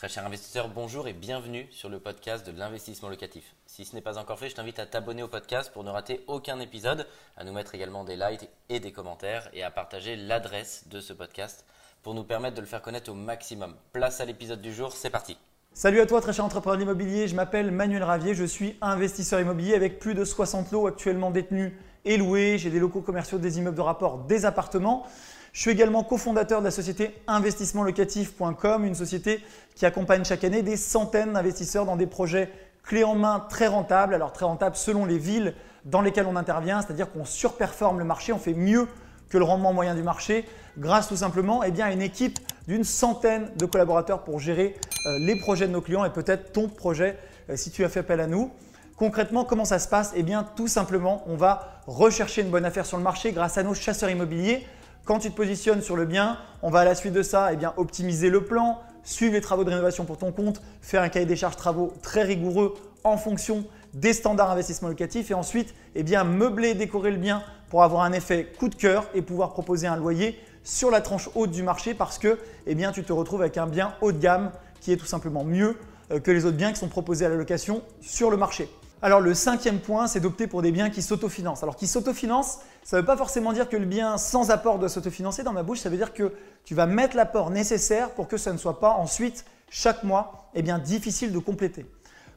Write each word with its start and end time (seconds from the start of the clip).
Très 0.00 0.08
cher 0.08 0.24
investisseur, 0.24 0.70
bonjour 0.70 1.08
et 1.08 1.12
bienvenue 1.12 1.66
sur 1.70 1.90
le 1.90 2.00
podcast 2.00 2.46
de 2.46 2.58
l'investissement 2.58 3.10
locatif. 3.10 3.54
Si 3.66 3.84
ce 3.84 3.94
n'est 3.94 4.00
pas 4.00 4.16
encore 4.16 4.38
fait, 4.38 4.48
je 4.48 4.54
t'invite 4.54 4.78
à 4.78 4.86
t'abonner 4.86 5.22
au 5.22 5.28
podcast 5.28 5.70
pour 5.70 5.84
ne 5.84 5.90
rater 5.90 6.24
aucun 6.26 6.58
épisode, 6.58 7.06
à 7.36 7.44
nous 7.44 7.52
mettre 7.52 7.74
également 7.74 8.02
des 8.02 8.16
likes 8.16 8.48
et 8.70 8.80
des 8.80 8.92
commentaires 8.92 9.50
et 9.52 9.62
à 9.62 9.70
partager 9.70 10.16
l'adresse 10.16 10.88
de 10.88 11.00
ce 11.00 11.12
podcast 11.12 11.66
pour 12.02 12.14
nous 12.14 12.24
permettre 12.24 12.56
de 12.56 12.62
le 12.62 12.66
faire 12.66 12.80
connaître 12.80 13.10
au 13.10 13.14
maximum. 13.14 13.76
Place 13.92 14.22
à 14.22 14.24
l'épisode 14.24 14.62
du 14.62 14.72
jour, 14.72 14.94
c'est 14.94 15.10
parti. 15.10 15.36
Salut 15.74 16.00
à 16.00 16.06
toi 16.06 16.22
très 16.22 16.32
cher 16.32 16.46
entrepreneur 16.46 16.80
immobilier, 16.80 17.28
je 17.28 17.34
m'appelle 17.34 17.70
Manuel 17.70 18.02
Ravier, 18.02 18.34
je 18.34 18.44
suis 18.44 18.78
investisseur 18.80 19.38
immobilier 19.38 19.74
avec 19.74 19.98
plus 19.98 20.14
de 20.14 20.24
60 20.24 20.72
lots 20.72 20.86
actuellement 20.86 21.30
détenus 21.30 21.74
et 22.04 22.16
loués. 22.16 22.58
J'ai 22.58 22.70
des 22.70 22.78
locaux 22.78 23.00
commerciaux, 23.00 23.38
des 23.38 23.58
immeubles 23.58 23.76
de 23.76 23.82
rapport, 23.82 24.18
des 24.18 24.44
appartements. 24.44 25.06
Je 25.52 25.60
suis 25.60 25.70
également 25.70 26.04
cofondateur 26.04 26.60
de 26.60 26.66
la 26.66 26.70
société 26.70 27.14
investissementlocatif.com, 27.26 28.84
une 28.84 28.94
société 28.94 29.40
qui 29.74 29.84
accompagne 29.84 30.24
chaque 30.24 30.44
année 30.44 30.62
des 30.62 30.76
centaines 30.76 31.32
d'investisseurs 31.32 31.84
dans 31.84 31.96
des 31.96 32.06
projets 32.06 32.50
clés 32.84 33.04
en 33.04 33.14
main 33.14 33.44
très 33.48 33.66
rentables. 33.66 34.14
Alors 34.14 34.32
très 34.32 34.46
rentables 34.46 34.76
selon 34.76 35.04
les 35.04 35.18
villes 35.18 35.54
dans 35.84 36.02
lesquelles 36.02 36.26
on 36.26 36.36
intervient, 36.36 36.82
c'est-à-dire 36.82 37.10
qu'on 37.10 37.24
surperforme 37.24 37.98
le 37.98 38.04
marché, 38.04 38.32
on 38.32 38.38
fait 38.38 38.54
mieux 38.54 38.86
que 39.28 39.38
le 39.38 39.44
rendement 39.44 39.72
moyen 39.72 39.94
du 39.94 40.02
marché 40.02 40.44
grâce 40.78 41.08
tout 41.08 41.16
simplement 41.16 41.62
eh 41.62 41.82
à 41.82 41.92
une 41.92 42.02
équipe 42.02 42.38
d'une 42.68 42.84
centaine 42.84 43.50
de 43.56 43.66
collaborateurs 43.66 44.22
pour 44.22 44.38
gérer 44.38 44.76
euh, 45.06 45.18
les 45.18 45.36
projets 45.36 45.66
de 45.66 45.72
nos 45.72 45.80
clients 45.80 46.04
et 46.04 46.10
peut-être 46.10 46.52
ton 46.52 46.68
projet 46.68 47.16
euh, 47.48 47.56
si 47.56 47.70
tu 47.70 47.84
as 47.84 47.88
fait 47.88 48.00
appel 48.00 48.20
à 48.20 48.26
nous. 48.26 48.50
Concrètement, 49.00 49.46
comment 49.46 49.64
ça 49.64 49.78
se 49.78 49.88
passe? 49.88 50.12
Eh 50.14 50.22
bien, 50.22 50.46
tout 50.56 50.68
simplement, 50.68 51.24
on 51.26 51.34
va 51.34 51.80
rechercher 51.86 52.42
une 52.42 52.50
bonne 52.50 52.66
affaire 52.66 52.84
sur 52.84 52.98
le 52.98 53.02
marché 53.02 53.32
grâce 53.32 53.56
à 53.56 53.62
nos 53.62 53.72
chasseurs 53.72 54.10
immobiliers 54.10 54.66
quand 55.06 55.20
tu 55.20 55.30
te 55.30 55.34
positionnes 55.34 55.80
sur 55.80 55.96
le 55.96 56.04
bien, 56.04 56.36
on 56.60 56.68
va 56.68 56.80
à 56.80 56.84
la 56.84 56.94
suite 56.94 57.14
de 57.14 57.22
ça 57.22 57.50
eh 57.50 57.56
bien, 57.56 57.72
optimiser 57.78 58.28
le 58.28 58.44
plan, 58.44 58.78
suivre 59.02 59.32
les 59.32 59.40
travaux 59.40 59.64
de 59.64 59.70
rénovation 59.70 60.04
pour 60.04 60.18
ton 60.18 60.32
compte, 60.32 60.60
faire 60.82 61.00
un 61.00 61.08
cahier 61.08 61.24
des 61.24 61.34
charges 61.34 61.56
travaux 61.56 61.94
très 62.02 62.24
rigoureux 62.24 62.74
en 63.02 63.16
fonction 63.16 63.64
des 63.94 64.12
standards 64.12 64.50
investissement 64.50 64.90
locatif 64.90 65.30
et 65.30 65.34
ensuite 65.34 65.74
eh 65.94 66.02
bien, 66.02 66.22
meubler, 66.22 66.74
décorer 66.74 67.10
le 67.10 67.16
bien 67.16 67.42
pour 67.70 67.82
avoir 67.82 68.02
un 68.02 68.12
effet 68.12 68.52
coup 68.58 68.68
de 68.68 68.74
cœur 68.74 69.06
et 69.14 69.22
pouvoir 69.22 69.54
proposer 69.54 69.86
un 69.86 69.96
loyer 69.96 70.38
sur 70.62 70.90
la 70.90 71.00
tranche 71.00 71.30
haute 71.34 71.52
du 71.52 71.62
marché 71.62 71.94
parce 71.94 72.18
que 72.18 72.38
eh 72.66 72.74
bien, 72.74 72.92
tu 72.92 73.02
te 73.02 73.14
retrouves 73.14 73.40
avec 73.40 73.56
un 73.56 73.66
bien 73.66 73.94
haut 74.02 74.12
de 74.12 74.18
gamme 74.18 74.50
qui 74.82 74.92
est 74.92 74.98
tout 74.98 75.06
simplement 75.06 75.42
mieux 75.42 75.78
euh, 76.12 76.20
que 76.20 76.30
les 76.30 76.44
autres 76.44 76.58
biens 76.58 76.72
qui 76.72 76.78
sont 76.78 76.88
proposés 76.88 77.24
à 77.24 77.30
la 77.30 77.36
location 77.36 77.80
sur 78.02 78.30
le 78.30 78.36
marché. 78.36 78.68
Alors 79.02 79.20
le 79.20 79.32
cinquième 79.32 79.80
point, 79.80 80.06
c'est 80.06 80.20
d'opter 80.20 80.46
pour 80.46 80.60
des 80.60 80.72
biens 80.72 80.90
qui 80.90 81.00
s'autofinancent. 81.00 81.62
Alors 81.62 81.76
qui 81.76 81.86
s'autofinancent, 81.86 82.58
ça 82.84 82.96
ne 82.96 83.00
veut 83.00 83.06
pas 83.06 83.16
forcément 83.16 83.54
dire 83.54 83.68
que 83.68 83.76
le 83.78 83.86
bien 83.86 84.18
sans 84.18 84.50
apport 84.50 84.78
doit 84.78 84.90
s'autofinancer. 84.90 85.42
Dans 85.42 85.54
ma 85.54 85.62
bouche, 85.62 85.78
ça 85.78 85.88
veut 85.88 85.96
dire 85.96 86.12
que 86.12 86.34
tu 86.64 86.74
vas 86.74 86.84
mettre 86.84 87.16
l'apport 87.16 87.50
nécessaire 87.50 88.10
pour 88.10 88.28
que 88.28 88.36
ça 88.36 88.52
ne 88.52 88.58
soit 88.58 88.78
pas 88.78 88.90
ensuite, 88.90 89.46
chaque 89.70 90.04
mois, 90.04 90.50
eh 90.54 90.62
difficile 90.62 91.32
de 91.32 91.38
compléter. 91.38 91.86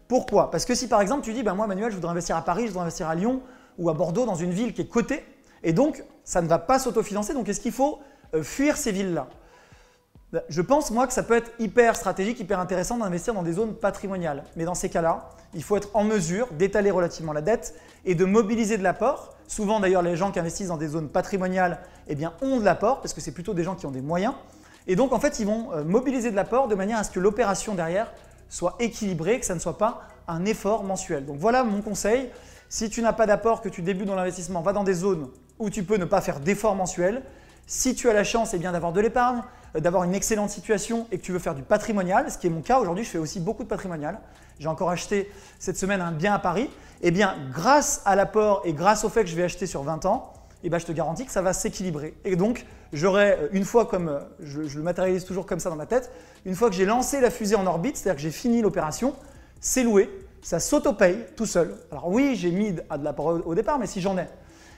Pourquoi? 0.08 0.52
Parce 0.52 0.64
que 0.64 0.74
si 0.74 0.88
par 0.88 1.02
exemple 1.02 1.24
tu 1.24 1.34
dis, 1.34 1.44
ben 1.44 1.54
moi 1.54 1.68
Manuel, 1.68 1.90
je 1.90 1.96
voudrais 1.96 2.12
investir 2.12 2.38
à 2.38 2.42
Paris, 2.44 2.64
je 2.64 2.68
voudrais 2.68 2.84
investir 2.84 3.10
à 3.10 3.16
Lyon 3.16 3.42
ou 3.78 3.90
à 3.90 3.94
Bordeaux 3.94 4.26
dans 4.26 4.36
une 4.36 4.52
ville 4.52 4.74
qui 4.74 4.82
est 4.82 4.88
cotée, 4.88 5.26
et 5.64 5.74
donc 5.74 6.04
ça 6.24 6.42
ne 6.42 6.48
va 6.48 6.60
pas 6.60 6.80
s'autofinancer, 6.80 7.34
donc 7.34 7.50
est-ce 7.50 7.60
qu'il 7.60 7.72
faut 7.72 8.00
euh, 8.36 8.44
fuir 8.44 8.78
ces 8.78 8.92
villes-là? 8.92 9.28
Je 10.50 10.62
pense, 10.62 10.92
moi, 10.92 11.06
que 11.08 11.14
ça 11.14 11.24
peut 11.24 11.36
être 11.36 11.52
hyper 11.60 11.96
stratégique, 11.96 12.40
hyper 12.40 12.60
intéressant 12.60 12.98
d'investir 12.98 13.34
dans 13.34 13.44
des 13.44 13.54
zones 13.54 13.76
patrimoniales. 13.76 14.44
Mais 14.56 14.66
dans 14.66 14.74
ces 14.74 14.90
cas-là, 14.90 15.30
il 15.54 15.64
faut 15.64 15.78
être 15.78 15.90
en 15.94 16.04
mesure 16.04 16.48
d'étaler 16.54 16.92
relativement 16.92 17.34
la 17.34 17.42
dette 17.42 17.76
et 18.06 18.16
de 18.16 18.26
mobiliser 18.26 18.78
de 18.78 18.84
l'apport. 18.84 19.36
Souvent, 19.48 19.80
d'ailleurs, 19.80 20.02
les 20.02 20.16
gens 20.16 20.32
qui 20.32 20.40
investissent 20.40 20.70
dans 20.70 20.78
des 20.78 20.88
zones 20.88 21.10
patrimoniales 21.10 21.80
eh 22.08 22.18
ont 22.42 22.60
de 22.60 22.66
l'apport 22.66 23.02
parce 23.02 23.14
que 23.14 23.22
c'est 23.22 23.32
plutôt 23.32 23.54
des 23.54 23.64
gens 23.64 23.76
qui 23.76 23.86
ont 23.86 23.92
des 23.92 24.02
moyens. 24.02 24.34
Et 24.88 24.96
donc, 24.96 25.14
en 25.14 25.20
fait, 25.20 25.40
ils 25.40 25.46
vont 25.46 25.72
euh, 25.72 25.84
mobiliser 25.84 26.32
de 26.32 26.36
l'apport 26.36 26.68
de 26.68 26.76
manière 26.76 26.98
à 26.98 27.04
ce 27.04 27.12
que 27.12 27.20
l'opération 27.20 27.76
derrière 27.76 28.12
soit 28.50 28.76
équilibrée, 28.80 29.40
que 29.40 29.46
ça 29.46 29.56
ne 29.56 29.60
soit 29.60 29.78
pas 29.78 30.02
un 30.28 30.46
effort 30.46 30.84
mensuel. 30.84 31.26
Donc, 31.26 31.38
voilà 31.38 31.64
mon 31.64 31.82
conseil. 31.82 32.30
Si 32.70 32.90
tu 32.90 33.02
n'as 33.02 33.14
pas 33.14 33.28
d'apport, 33.28 33.62
que 33.62 33.70
tu 33.70 33.82
débutes 33.82 34.08
dans 34.08 34.16
l'investissement, 34.16 34.62
va 34.62 34.74
dans 34.74 34.84
des 34.84 34.94
zones 34.94 35.30
où 35.60 35.70
tu 35.70 35.84
peux 35.84 35.98
ne 35.98 36.06
pas 36.06 36.22
faire 36.22 36.40
d'effort 36.40 36.76
mensuel. 36.76 37.22
Si 37.68 37.96
tu 37.96 38.10
as 38.10 38.14
la 38.14 38.24
chance 38.24 38.54
eh 38.54 38.58
bien 38.58 38.72
d'avoir 38.72 38.92
de 38.92 39.02
l'épargne, 39.02 39.42
euh, 39.76 39.80
d'avoir 39.80 40.04
une 40.04 40.14
excellente 40.14 40.50
situation 40.50 41.08
et 41.12 41.18
que 41.18 41.24
tu 41.24 41.32
veux 41.32 41.40
faire 41.40 41.56
du 41.56 41.64
patrimonial, 41.64 42.30
ce 42.30 42.38
qui 42.38 42.48
est 42.48 42.50
mon 42.50 42.62
cas 42.62 42.80
aujourd'hui, 42.80 43.04
je 43.04 43.10
fais 43.10 43.18
aussi 43.18 43.40
beaucoup 43.40 43.64
de 43.64 43.70
patrimonial. 43.70 44.20
J'ai 44.60 44.68
encore 44.68 44.90
acheté 44.90 45.32
cette 45.60 45.78
semaine 45.78 46.02
un 46.02 46.12
bien 46.12 46.34
à 46.34 46.40
Paris. 46.40 46.70
Eh 47.02 47.12
bien, 47.12 47.36
grâce 47.52 48.02
à 48.06 48.16
l'apport 48.16 48.62
et 48.66 48.74
grâce 48.74 49.04
au 49.04 49.10
fait 49.10 49.24
que 49.24 49.30
je 49.30 49.36
vais 49.36 49.44
acheter 49.44 49.66
sur 49.66 49.84
20 49.84 50.06
ans, 50.06 50.34
eh 50.64 50.70
bien, 50.70 50.78
je 50.78 50.86
te 50.86 50.92
garantis 50.92 51.26
que 51.26 51.32
ça 51.32 51.42
va 51.42 51.54
s'équilibrer. 51.54 52.16
Et 52.24 52.36
donc, 52.36 52.66
j'aurai 52.94 53.32
euh, 53.32 53.48
une 53.52 53.66
fois 53.66 53.86
comme, 53.86 54.08
euh, 54.08 54.20
je, 54.40 54.62
le 54.62 54.84
matérialise 54.84 55.26
toujours 55.26 55.46
comme 55.46 55.60
ça 55.60 55.70
dans 55.70 55.76
ma 55.76 55.86
tête, 55.86 56.12
une 56.46 56.56
fois 56.56 56.70
que 56.70 56.76
j'ai 56.76 56.86
lancé 56.86 57.20
la 57.20 57.30
fusée 57.30 57.56
en 57.56 57.66
orbite, 57.66 57.98
c'est-à-dire 57.98 58.16
que 58.16 58.22
j'ai 58.22 58.32
fini 58.32 58.62
l'opération, 58.62 59.16
c'est 59.60 59.84
loué, 59.84 60.10
ça 60.42 60.60
s'auto-paye 60.60 61.26
tout 61.36 61.46
seul. 61.46 61.76
Alors 61.92 62.10
oui, 62.10 62.36
j'ai 62.36 62.52
mis 62.52 62.76
à 62.90 62.98
de 62.98 63.04
l'apport 63.04 63.42
au 63.46 63.56
départ, 63.56 63.80
mais 63.80 63.88
si 63.88 64.00
j'en 64.00 64.18
ai, 64.18 64.28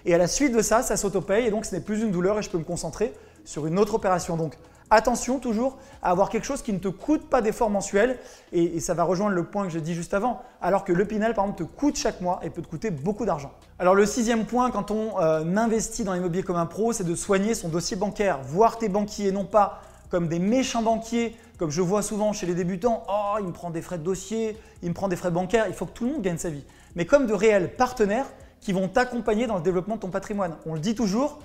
et 0.06 0.14
à 0.14 0.18
la 0.18 0.28
suite 0.28 0.56
de 0.56 0.62
ça, 0.62 0.84
ça 0.84 0.98
s'auto-paye 0.98 1.48
et 1.48 1.52
donc 1.52 1.66
ce 1.66 1.76
n'est 1.76 1.82
plus 1.82 2.02
une 2.02 2.12
douleur 2.12 2.38
et 2.38 2.44
je 2.44 2.50
peux 2.50 2.58
me 2.58 2.64
concentrer 2.64 3.14
sur 3.44 3.66
une 3.66 3.80
autre 3.80 3.96
opération. 3.96 4.38
Donc 4.38 4.56
attention 4.92 5.40
toujours 5.40 5.78
à 6.04 6.12
avoir 6.12 6.30
quelque 6.30 6.46
chose 6.46 6.62
qui 6.62 6.74
ne 6.74 6.78
te 6.78 6.88
coûte 6.88 7.28
pas 7.28 7.42
d'effort 7.42 7.72
mensuel 7.72 8.20
et, 8.52 8.80
ça 8.80 8.94
va 8.94 9.04
rejoindre 9.04 9.34
le 9.34 9.44
point 9.44 9.64
que 9.64 9.70
j'ai 9.70 9.82
dit 9.82 9.96
juste 9.96 10.14
avant, 10.14 10.44
alors 10.62 10.84
que 10.84 10.94
le 10.94 11.06
Pinel 11.06 11.34
par 11.34 11.46
exemple 11.46 11.64
te 11.64 11.70
coûte 11.70 11.98
chaque 11.98 12.22
mois 12.22 12.40
et 12.44 12.52
peut 12.52 12.62
te 12.62 12.68
coûter 12.68 12.92
beaucoup 12.92 13.26
d'argent. 13.26 13.52
Alors 13.80 13.96
le 13.96 14.06
sixième 14.06 14.46
point 14.46 14.70
quand 14.70 14.92
on 14.92 15.20
euh, 15.20 15.44
investit 15.58 16.04
dans 16.04 16.14
l'immobilier 16.14 16.44
comme 16.44 16.56
un 16.56 16.68
pro, 16.68 16.94
c'est 16.94 17.04
de 17.04 17.16
soigner 17.16 17.56
son 17.56 17.70
dossier 17.70 17.98
bancaire, 17.98 18.40
voir 18.44 18.78
tes 18.78 18.90
banquiers 18.90 19.32
non 19.32 19.46
pas 19.46 19.82
comme 20.12 20.28
des 20.28 20.40
méchants 20.40 20.84
banquiers, 20.84 21.36
comme 21.58 21.72
je 21.72 21.82
vois 21.82 22.04
souvent 22.04 22.32
chez 22.32 22.46
les 22.46 22.54
débutants, 22.54 23.04
oh 23.10 23.38
il 23.40 23.48
me 23.48 23.52
prend 23.52 23.72
des 23.72 23.82
frais 23.82 23.98
de 23.98 24.04
dossier, 24.04 24.56
il 24.84 24.90
me 24.90 24.94
prend 24.94 25.08
des 25.08 25.16
frais 25.16 25.32
bancaires, 25.32 25.66
il 25.68 25.74
faut 25.74 25.88
que 25.88 25.92
tout 25.92 26.06
le 26.06 26.12
monde 26.12 26.22
gagne 26.22 26.38
sa 26.38 26.50
vie, 26.50 26.64
mais 26.96 27.06
comme 27.06 27.26
de 27.26 27.34
réels 27.34 27.76
partenaires 27.76 28.28
qui 28.66 28.74
vont 28.74 28.88
t'accompagner 28.88 29.46
dans 29.46 29.58
le 29.58 29.62
développement 29.62 29.96
de 29.96 30.02
ton 30.02 30.10
patrimoine. 30.10 30.56
On 30.66 30.74
le 30.74 30.80
dit 30.80 30.96
toujours, 30.96 31.40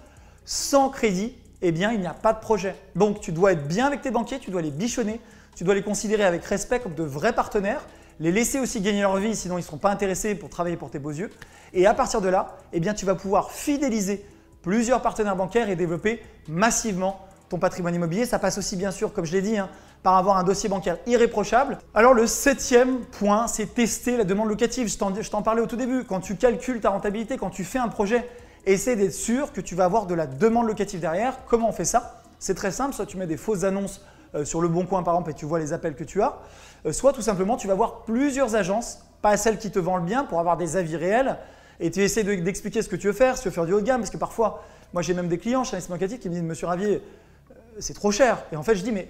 sans 0.47 0.89
crédit, 0.89 1.37
eh 1.61 1.71
bien, 1.71 1.93
il 1.93 2.01
n'y 2.01 2.07
a 2.07 2.15
pas 2.15 2.33
de 2.33 2.41
projet. 2.41 2.75
Donc, 2.97 3.21
tu 3.21 3.31
dois 3.31 3.53
être 3.53 3.69
bien 3.69 3.87
avec 3.87 4.01
tes 4.01 4.11
banquiers, 4.11 4.39
tu 4.39 4.51
dois 4.51 4.63
les 4.63 4.71
bichonner, 4.71 5.21
tu 5.55 5.63
dois 5.63 5.75
les 5.75 5.83
considérer 5.83 6.25
avec 6.25 6.43
respect 6.47 6.81
comme 6.81 6.95
de 6.95 7.03
vrais 7.03 7.35
partenaires, 7.35 7.85
les 8.21 8.33
laisser 8.33 8.59
aussi 8.59 8.81
gagner 8.81 9.03
leur 9.03 9.19
vie, 9.19 9.37
sinon 9.37 9.57
ils 9.57 9.61
ne 9.61 9.67
seront 9.67 9.77
pas 9.77 9.91
intéressés 9.91 10.35
pour 10.35 10.49
travailler 10.49 10.79
pour 10.79 10.91
tes 10.91 10.99
beaux 10.99 11.11
yeux. 11.11 11.31
Et 11.75 11.87
à 11.87 11.93
partir 11.93 12.23
de 12.23 12.31
là, 12.31 12.57
eh 12.73 12.81
bien, 12.81 12.95
tu 12.95 13.05
vas 13.05 13.15
pouvoir 13.15 13.51
fidéliser 13.51 14.25
plusieurs 14.63 15.03
partenaires 15.03 15.37
bancaires 15.37 15.69
et 15.69 15.77
développer 15.77 16.23
massivement 16.49 17.21
ton 17.51 17.59
patrimoine 17.59 17.95
immobilier. 17.95 18.25
Ça 18.25 18.39
passe 18.39 18.57
aussi, 18.57 18.77
bien 18.77 18.93
sûr, 18.93 19.13
comme 19.13 19.27
je 19.27 19.33
l'ai 19.33 19.43
dit, 19.43 19.59
hein, 19.59 19.69
par 20.03 20.16
avoir 20.16 20.38
un 20.38 20.44
dossier 20.44 20.69
bancaire 20.69 20.97
irréprochable. 21.06 21.78
Alors 21.94 22.15
le 22.15 22.27
septième 22.27 23.00
point, 23.00 23.47
c'est 23.47 23.75
tester 23.75 24.16
la 24.16 24.25
demande 24.25 24.49
locative. 24.49 24.88
Je 24.88 25.31
t'en 25.31 25.43
parlais 25.43 25.61
au 25.61 25.66
tout 25.66 25.77
début. 25.77 26.05
Quand 26.05 26.21
tu 26.21 26.37
calcules 26.37 26.81
ta 26.81 26.91
rentabilité, 26.91 27.37
quand 27.37 27.50
tu 27.50 27.65
fais 27.65 27.78
un 27.78 27.88
projet, 27.88 28.28
essaie 28.66 28.97
d'être 28.97 29.12
sûr 29.12 29.53
que 29.53 29.60
tu 29.60 29.75
vas 29.75 29.84
avoir 29.84 30.06
de 30.06 30.15
la 30.15 30.27
demande 30.27 30.66
locative 30.66 31.00
derrière. 31.00 31.39
Comment 31.47 31.69
on 31.69 31.72
fait 31.72 31.84
ça? 31.84 32.22
C'est 32.39 32.55
très 32.55 32.72
simple. 32.72 32.94
Soit 32.94 33.06
tu 33.06 33.16
mets 33.16 33.27
des 33.27 33.37
fausses 33.37 33.65
annonces 33.65 34.03
euh, 34.34 34.44
sur 34.44 34.60
le 34.60 34.69
bon 34.69 34.87
coin 34.87 35.03
par 35.03 35.15
exemple 35.15 35.31
et 35.31 35.34
tu 35.34 35.44
vois 35.44 35.59
les 35.59 35.72
appels 35.72 35.94
que 35.94 36.05
tu 36.05 36.22
as. 36.22 36.39
Euh, 36.87 36.93
soit 36.93 37.12
tout 37.12 37.22
simplement 37.22 37.56
tu 37.56 37.66
vas 37.66 37.75
voir 37.75 38.03
plusieurs 38.05 38.55
agences, 38.55 39.00
pas 39.22 39.37
celles 39.37 39.59
qui 39.59 39.71
te 39.71 39.78
vendent 39.78 40.00
le 40.00 40.06
bien 40.06 40.25
pour 40.25 40.39
avoir 40.41 40.56
des 40.56 40.77
avis 40.77 40.97
réels. 40.97 41.37
Et 41.81 41.91
tu 41.91 42.00
essaies 42.00 42.25
d'expliquer 42.25 42.83
ce 42.83 42.89
que 42.89 42.97
tu 42.97 43.06
veux 43.06 43.12
faire, 43.12 43.37
si 43.37 43.43
tu 43.43 43.49
veux 43.49 43.55
faire 43.55 43.65
du 43.65 43.72
haut 43.72 43.81
de 43.81 43.87
gamme, 43.87 44.00
parce 44.00 44.10
que 44.10 44.19
parfois, 44.19 44.62
moi 44.93 45.03
j'ai 45.03 45.15
même 45.15 45.28
des 45.28 45.39
clients 45.39 45.65
chez 45.65 45.77
Investissement 45.77 45.97
Locatif 45.97 46.21
qui 46.21 46.28
me 46.28 46.34
disent 46.34 46.43
Monsieur 46.43 46.66
Ravier, 46.66 47.03
euh, 47.50 47.55
c'est 47.78 47.94
trop 47.94 48.12
cher. 48.12 48.44
Et 48.53 48.56
en 48.56 48.62
fait, 48.62 48.77
je 48.77 48.83
dis 48.83 48.93
Mais 48.93 49.09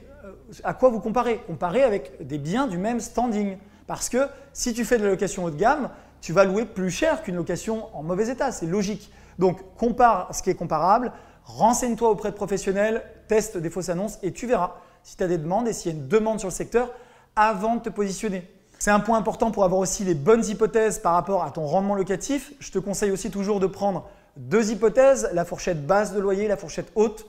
à 0.65 0.75
quoi 0.75 0.89
vous 0.89 1.01
comparez? 1.01 1.39
Comparez 1.47 1.83
avec 1.83 2.27
des 2.27 2.39
biens 2.39 2.67
du 2.67 2.79
même 2.79 3.01
standing. 3.01 3.57
Parce 3.87 4.09
que 4.09 4.29
si 4.53 4.73
tu 4.73 4.85
fais 4.85 4.99
de 4.99 5.05
la 5.05 5.11
location 5.11 5.45
haut 5.45 5.51
de 5.51 5.57
gamme, 5.57 5.91
tu 6.21 6.33
vas 6.33 6.45
louer 6.45 6.65
plus 6.65 6.91
cher 6.91 7.23
qu'une 7.23 7.37
location 7.37 7.89
en 7.95 8.03
mauvais 8.03 8.29
état. 8.29 8.53
C'est 8.53 8.67
logique. 8.67 9.11
Donc, 9.39 9.59
compare 9.77 10.35
ce 10.35 10.43
qui 10.43 10.51
est 10.51 10.55
comparable, 10.55 11.13
renseigne-toi 11.45 12.11
auprès 12.11 12.31
de 12.31 12.37
professionnels, 12.37 13.03
teste 13.27 13.57
des 13.57 13.71
fausses 13.71 13.89
annonces 13.89 14.19
et 14.23 14.33
tu 14.33 14.47
verras 14.47 14.77
si 15.03 15.17
tu 15.17 15.25
as 15.25 15.29
des 15.29 15.39
demandes 15.39 15.67
et 15.67 15.73
s'il 15.73 15.93
y 15.93 15.95
a 15.95 15.99
une 15.99 16.09
demande 16.09 16.39
sur 16.39 16.49
le 16.49 16.55
secteur 16.55 16.91
avant 17.37 17.77
de 17.77 17.81
te 17.81 17.89
positionner. 17.89 18.47
C'est 18.79 18.91
un 18.91 19.01
point 19.01 19.19
important 19.19 19.51
pour 19.51 19.65
avoir 19.65 19.81
aussi 19.81 20.05
les 20.05 20.15
bonnes 20.15 20.45
hypothèses 20.45 20.99
par 20.99 21.13
rapport 21.13 21.45
à 21.45 21.51
ton 21.51 21.67
rendement 21.67 21.95
locatif. 21.95 22.53
Je 22.61 22.71
te 22.71 22.79
conseille 22.79 23.11
aussi 23.11 23.31
toujours 23.31 23.61
de 23.61 23.67
prendre 23.67 24.09
deux 24.37 24.71
hypothèses, 24.71 25.29
la 25.33 25.45
fourchette 25.45 25.87
basse 25.87 26.13
de 26.13 26.21
loyer, 26.21 26.49
la 26.49 26.57
fourchette 26.57 26.91
haute, 26.95 27.27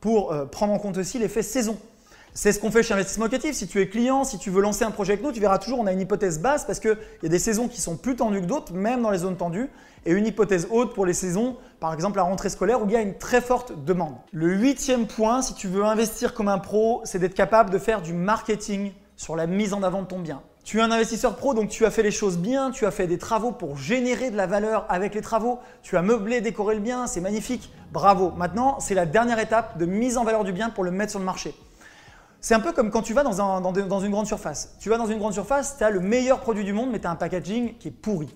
pour 0.00 0.32
euh, 0.32 0.46
prendre 0.46 0.72
en 0.72 0.78
compte 0.78 0.96
aussi 0.98 1.18
l'effet 1.18 1.42
saison. 1.42 1.78
C'est 2.36 2.50
ce 2.50 2.58
qu'on 2.58 2.72
fait 2.72 2.82
chez 2.82 2.94
Investissement 2.94 3.26
Locatif. 3.26 3.54
Si 3.54 3.68
tu 3.68 3.80
es 3.80 3.86
client, 3.86 4.24
si 4.24 4.38
tu 4.38 4.50
veux 4.50 4.60
lancer 4.60 4.84
un 4.84 4.90
projet 4.90 5.12
avec 5.12 5.24
nous, 5.24 5.30
tu 5.30 5.38
verras 5.38 5.58
toujours, 5.58 5.78
on 5.78 5.86
a 5.86 5.92
une 5.92 6.00
hypothèse 6.00 6.40
basse 6.40 6.64
parce 6.64 6.80
qu'il 6.80 6.98
y 7.22 7.26
a 7.26 7.28
des 7.28 7.38
saisons 7.38 7.68
qui 7.68 7.80
sont 7.80 7.96
plus 7.96 8.16
tendues 8.16 8.40
que 8.40 8.46
d'autres, 8.46 8.72
même 8.72 9.02
dans 9.02 9.10
les 9.10 9.18
zones 9.18 9.36
tendues, 9.36 9.70
et 10.04 10.10
une 10.10 10.26
hypothèse 10.26 10.66
haute 10.72 10.94
pour 10.94 11.06
les 11.06 11.12
saisons, 11.12 11.56
par 11.78 11.94
exemple 11.94 12.16
la 12.16 12.24
rentrée 12.24 12.48
scolaire, 12.48 12.82
où 12.82 12.86
il 12.86 12.92
y 12.92 12.96
a 12.96 13.02
une 13.02 13.16
très 13.18 13.40
forte 13.40 13.84
demande. 13.84 14.16
Le 14.32 14.52
huitième 14.52 15.06
point, 15.06 15.42
si 15.42 15.54
tu 15.54 15.68
veux 15.68 15.84
investir 15.84 16.34
comme 16.34 16.48
un 16.48 16.58
pro, 16.58 17.02
c'est 17.04 17.20
d'être 17.20 17.34
capable 17.34 17.70
de 17.70 17.78
faire 17.78 18.02
du 18.02 18.12
marketing 18.12 18.90
sur 19.14 19.36
la 19.36 19.46
mise 19.46 19.72
en 19.72 19.84
avant 19.84 20.02
de 20.02 20.08
ton 20.08 20.18
bien. 20.18 20.42
Tu 20.64 20.78
es 20.78 20.82
un 20.82 20.90
investisseur 20.90 21.36
pro, 21.36 21.54
donc 21.54 21.68
tu 21.68 21.86
as 21.86 21.92
fait 21.92 22.02
les 22.02 22.10
choses 22.10 22.36
bien, 22.36 22.72
tu 22.72 22.84
as 22.84 22.90
fait 22.90 23.06
des 23.06 23.18
travaux 23.18 23.52
pour 23.52 23.76
générer 23.76 24.32
de 24.32 24.36
la 24.36 24.48
valeur 24.48 24.86
avec 24.88 25.14
les 25.14 25.20
travaux, 25.20 25.60
tu 25.84 25.96
as 25.96 26.02
meublé, 26.02 26.40
décoré 26.40 26.74
le 26.74 26.80
bien, 26.80 27.06
c'est 27.06 27.20
magnifique, 27.20 27.70
bravo. 27.92 28.32
Maintenant, 28.36 28.80
c'est 28.80 28.94
la 28.94 29.06
dernière 29.06 29.38
étape 29.38 29.78
de 29.78 29.86
mise 29.86 30.16
en 30.16 30.24
valeur 30.24 30.42
du 30.42 30.52
bien 30.52 30.70
pour 30.70 30.82
le 30.82 30.90
mettre 30.90 31.12
sur 31.12 31.20
le 31.20 31.26
marché. 31.26 31.54
C'est 32.44 32.52
un 32.52 32.60
peu 32.60 32.72
comme 32.72 32.90
quand 32.90 33.00
tu 33.00 33.14
vas 33.14 33.22
dans, 33.22 33.72
une 33.72 34.10
grande 34.10 34.26
surface. 34.26 34.76
Tu 34.78 34.90
vas 34.90 34.98
dans 34.98 35.06
une 35.06 35.18
grande 35.18 35.32
surface, 35.32 35.76
tu 35.78 35.84
as 35.84 35.88
le 35.88 36.00
meilleur 36.00 36.40
produit 36.40 36.62
du 36.62 36.74
monde, 36.74 36.90
mais 36.92 36.98
tu 36.98 37.06
as 37.06 37.10
un 37.10 37.16
packaging 37.16 37.78
qui 37.78 37.88
est 37.88 37.90
pourri. 37.90 38.28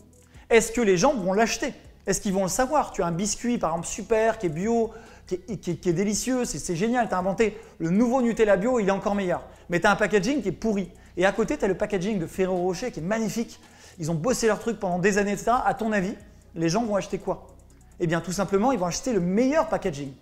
Est-ce 0.48 0.72
que 0.72 0.80
les 0.80 0.96
gens 0.96 1.12
vont 1.12 1.34
l'acheter? 1.34 1.74
Est-ce 2.06 2.22
qu'ils 2.22 2.32
vont 2.32 2.44
le 2.44 2.48
savoir? 2.48 2.90
Tu 2.92 3.02
as 3.02 3.06
un 3.06 3.12
biscuit, 3.12 3.58
par 3.58 3.72
exemple, 3.72 3.86
super, 3.86 4.38
qui 4.38 4.46
est 4.46 4.48
bio, 4.48 4.92
qui 5.26 5.34
est, 5.34 5.58
qui 5.58 5.92
délicieux, 5.92 6.46
c'est 6.46 6.58
c'est 6.58 6.74
génial. 6.74 7.10
Tu 7.10 7.14
as 7.14 7.18
inventé 7.18 7.60
le 7.76 7.90
nouveau 7.90 8.22
Nutella 8.22 8.56
bio, 8.56 8.80
il 8.80 8.88
est 8.88 8.92
encore 8.92 9.14
meilleur. 9.14 9.44
Mais 9.68 9.78
tu 9.78 9.86
as 9.86 9.90
un 9.90 9.96
packaging 9.96 10.40
qui 10.40 10.48
est 10.48 10.52
pourri. 10.52 10.90
Et 11.18 11.26
à 11.26 11.32
côté, 11.32 11.58
tu 11.58 11.66
as 11.66 11.68
le 11.68 11.76
packaging 11.76 12.18
de 12.18 12.26
Ferrero 12.26 12.56
Rocher 12.56 12.90
qui 12.90 13.00
est 13.00 13.02
magnifique. 13.02 13.60
Ils 13.98 14.10
ont 14.10 14.14
bossé 14.14 14.46
leur 14.46 14.58
truc 14.58 14.80
pendant 14.80 15.00
des 15.00 15.18
années, 15.18 15.32
etc. 15.32 15.50
À 15.66 15.74
ton 15.74 15.92
avis, 15.92 16.14
les 16.54 16.70
gens 16.70 16.82
vont 16.82 16.96
acheter 16.96 17.18
quoi? 17.18 17.48
Eh 18.00 18.06
bien, 18.06 18.22
tout 18.22 18.32
simplement, 18.32 18.72
ils 18.72 18.78
vont 18.78 18.86
acheter 18.86 19.12
le 19.12 19.20
meilleur 19.20 19.68
packaging. 19.68 20.14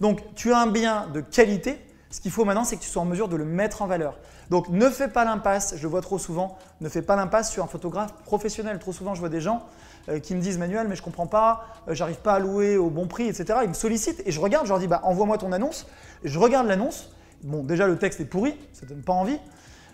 Donc, 0.00 0.20
tu 0.36 0.52
as 0.52 0.60
un 0.60 0.68
bien 0.68 1.08
de 1.12 1.20
qualité. 1.20 1.80
Ce 2.14 2.20
qu'il 2.20 2.30
faut 2.30 2.44
maintenant, 2.44 2.62
c'est 2.62 2.76
que 2.76 2.80
tu 2.80 2.88
sois 2.88 3.02
en 3.02 3.06
mesure 3.06 3.26
de 3.26 3.34
le 3.34 3.44
mettre 3.44 3.82
en 3.82 3.88
valeur. 3.88 4.16
Donc, 4.48 4.68
ne 4.68 4.88
fais 4.88 5.08
pas 5.08 5.24
l'impasse, 5.24 5.74
je 5.76 5.82
le 5.82 5.88
vois 5.88 6.00
trop 6.00 6.16
souvent, 6.16 6.56
ne 6.80 6.88
fais 6.88 7.02
pas 7.02 7.16
l'impasse 7.16 7.50
sur 7.50 7.64
un 7.64 7.66
photographe 7.66 8.14
professionnel. 8.24 8.78
Trop 8.78 8.92
souvent, 8.92 9.16
je 9.16 9.20
vois 9.20 9.28
des 9.28 9.40
gens 9.40 9.66
euh, 10.08 10.20
qui 10.20 10.36
me 10.36 10.40
disent 10.40 10.56
Manuel, 10.56 10.86
mais 10.86 10.94
je 10.94 11.02
comprends 11.02 11.26
pas, 11.26 11.66
euh, 11.88 11.94
j'arrive 11.96 12.18
pas 12.18 12.34
à 12.34 12.38
louer 12.38 12.76
au 12.76 12.88
bon 12.88 13.08
prix, 13.08 13.26
etc. 13.26 13.58
Ils 13.64 13.68
me 13.68 13.74
sollicitent 13.74 14.22
et 14.24 14.30
je 14.30 14.38
regarde, 14.38 14.64
je 14.64 14.70
leur 14.70 14.78
dis 14.78 14.86
bah, 14.86 15.00
envoie-moi 15.02 15.38
ton 15.38 15.50
annonce. 15.50 15.88
Je 16.22 16.38
regarde 16.38 16.68
l'annonce. 16.68 17.10
Bon, 17.42 17.64
déjà, 17.64 17.88
le 17.88 17.98
texte 17.98 18.20
est 18.20 18.26
pourri, 18.26 18.54
ça 18.72 18.86
donne 18.86 19.02
pas 19.02 19.12
envie. 19.12 19.40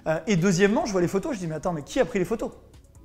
Euh, 0.07 0.19
et 0.27 0.37
deuxièmement, 0.37 0.85
je 0.85 0.93
vois 0.93 1.01
les 1.01 1.09
photos, 1.09 1.33
je 1.37 1.39
dis 1.39 1.47
mais 1.47 1.55
attends, 1.55 1.73
mais 1.73 1.85
qui 1.85 2.01
a 2.01 2.05
pris 2.05 2.19
les 2.19 2.27
photos? 2.27 2.51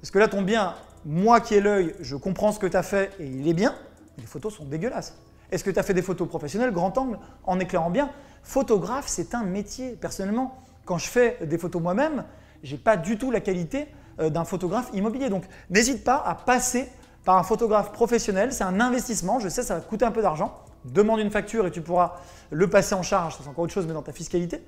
Parce 0.02 0.12
que 0.12 0.20
là, 0.20 0.28
ton 0.28 0.42
bien, 0.42 0.76
moi 1.06 1.40
qui 1.40 1.56
ai 1.56 1.62
l'œil, 1.62 1.96
je 2.02 2.18
comprends 2.18 2.52
ce 2.52 2.60
que 2.60 2.68
tu 2.68 2.76
as 2.76 2.84
fait 2.84 3.14
et 3.22 3.28
il 3.28 3.48
est 3.48 3.54
bien, 3.54 3.76
mais 4.18 4.24
les 4.24 4.28
photos 4.28 4.54
sont 4.54 4.66
dégueulasses. 4.66 5.16
Est-ce 5.52 5.64
que 5.64 5.72
tu 5.72 5.80
as 5.80 5.84
fait 5.84 5.94
des 5.94 6.02
photos 6.02 6.28
professionnelles, 6.28 6.72
grand 6.72 6.98
angle, 6.98 7.20
en 7.44 7.60
éclairant 7.60 7.90
bien? 7.90 8.10
Photographe, 8.44 9.06
c'est 9.08 9.36
un 9.36 9.44
métier. 9.44 9.92
Personnellement, 9.92 10.58
quand 10.86 10.98
je 10.98 11.08
fais 11.08 11.38
des 11.44 11.58
photos 11.58 11.82
moi-même, 11.82 12.24
j'ai 12.64 12.78
pas 12.78 12.98
du 12.98 13.18
tout 13.18 13.32
la 13.32 13.40
qualité 13.40 13.88
euh, 14.20 14.30
d'un 14.30 14.46
photographe 14.46 14.90
immobilier. 14.94 15.30
Donc, 15.30 15.44
n'hésite 15.70 16.04
pas 16.04 16.24
à 16.26 16.36
passer 16.36 16.90
par 17.24 17.38
un 17.38 17.44
photographe 17.44 17.92
professionnel. 17.92 18.54
C'est 18.54 18.64
un 18.64 18.80
investissement. 18.80 19.40
Je 19.40 19.50
sais, 19.50 19.64
ça 19.64 19.76
va 19.76 19.82
te 19.82 19.90
coûter 19.90 20.06
un 20.06 20.12
peu 20.12 20.22
d'argent. 20.22 20.56
Demande 20.86 21.20
une 21.20 21.32
facture 21.32 21.66
et 21.66 21.72
tu 21.72 21.82
pourras 21.82 22.18
le 22.52 22.70
passer 22.70 22.94
en 22.96 23.02
charge. 23.02 23.38
C'est 23.42 23.50
encore 23.50 23.64
autre 23.64 23.74
chose, 23.74 23.88
mais 23.88 23.94
dans 23.94 24.04
ta 24.04 24.14
fiscalité. 24.14 24.64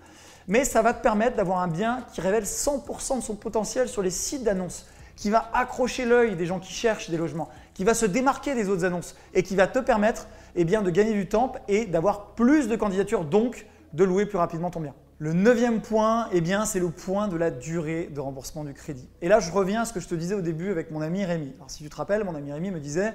Mais 0.47 0.63
ça 0.63 0.81
va 0.81 0.93
te 0.93 1.01
permettre 1.01 1.35
d'avoir 1.35 1.59
un 1.59 1.67
bien 1.67 2.03
qui 2.13 2.21
révèle 2.21 2.43
100% 2.43 3.17
de 3.17 3.21
son 3.21 3.35
potentiel 3.35 3.87
sur 3.87 4.01
les 4.01 4.09
sites 4.09 4.43
d'annonces, 4.43 4.87
qui 5.15 5.29
va 5.29 5.49
accrocher 5.53 6.05
l'œil 6.05 6.35
des 6.35 6.45
gens 6.45 6.59
qui 6.59 6.71
cherchent 6.73 7.09
des 7.09 7.17
logements, 7.17 7.49
qui 7.77 7.83
va 7.83 7.93
se 7.93 8.07
démarquer 8.07 8.55
des 8.55 8.69
autres 8.69 8.85
annonces 8.85 9.15
et 9.35 9.43
qui 9.43 9.55
va 9.55 9.67
te 9.67 9.77
permettre 9.77 10.27
eh 10.55 10.65
de 10.65 10.89
gagner 10.89 11.13
du 11.13 11.29
temps 11.29 11.51
et 11.67 11.85
d'avoir 11.85 12.33
plus 12.33 12.67
de 12.67 12.75
candidatures, 12.75 13.23
donc 13.23 13.67
de 13.93 14.03
louer 14.03 14.25
plus 14.25 14.39
rapidement 14.39 14.71
ton 14.71 14.79
bien. 14.79 14.95
Le 15.19 15.31
neuvième 15.33 15.79
point, 15.79 16.27
eh 16.31 16.41
c'est 16.65 16.79
le 16.79 16.89
point 16.89 17.27
de 17.27 17.37
la 17.37 17.51
durée 17.51 18.09
de 18.11 18.19
remboursement 18.19 18.63
du 18.63 18.73
crédit. 18.73 19.07
Et 19.21 19.27
là, 19.27 19.39
je 19.39 19.51
reviens 19.51 19.83
à 19.83 19.85
ce 19.85 19.93
que 19.93 19.99
je 19.99 20.07
te 20.07 20.15
disais 20.15 20.33
au 20.33 20.41
début 20.41 20.71
avec 20.71 20.89
mon 20.89 21.01
ami 21.01 21.23
Rémi. 21.23 21.53
Alors, 21.57 21.69
si 21.69 21.83
tu 21.83 21.89
te 21.89 21.95
rappelles, 21.95 22.23
mon 22.23 22.33
ami 22.33 22.51
Rémi 22.51 22.71
me 22.71 22.79
disait 22.79 23.13